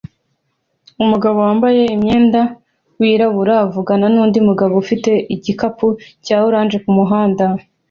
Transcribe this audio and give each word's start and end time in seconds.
Umugabo 1.03 1.37
wambaye 1.45 1.81
umwenda 1.95 2.41
wirabura 2.99 3.53
avugana 3.65 4.05
nundi 4.13 4.37
mugabo 4.47 4.73
ufite 4.83 5.11
igikapu 5.35 5.87
cya 6.25 6.37
orange 6.47 6.77
kumuhanda 6.85 7.45